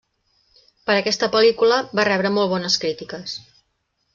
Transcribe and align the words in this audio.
Per 0.87 0.95
aquesta 1.01 1.29
pel·lícula 1.35 1.77
va 1.99 2.07
rebre 2.09 2.33
molt 2.39 2.51
bones 2.55 2.79
crítiques. 2.87 3.37